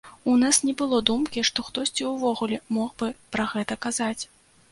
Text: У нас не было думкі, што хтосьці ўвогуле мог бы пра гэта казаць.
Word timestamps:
У 0.31 0.35
нас 0.43 0.55
не 0.67 0.71
было 0.79 1.01
думкі, 1.09 1.43
што 1.49 1.65
хтосьці 1.67 2.07
ўвогуле 2.13 2.57
мог 2.77 2.89
бы 3.01 3.11
пра 3.35 3.45
гэта 3.55 3.73
казаць. 3.87 4.23